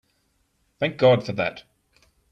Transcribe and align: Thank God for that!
Thank 0.79 0.97
God 0.97 1.23
for 1.27 1.33
that! 1.33 1.61